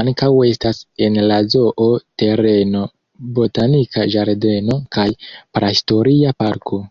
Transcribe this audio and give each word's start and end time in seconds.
Ankaŭ 0.00 0.28
estas 0.48 0.82
en 1.06 1.16
la 1.32 1.38
zoo-tereno 1.54 2.84
botanika 3.40 4.06
ĝardeno 4.14 4.78
kaj 5.00 5.10
prahistoria 5.60 6.36
parko. 6.46 6.82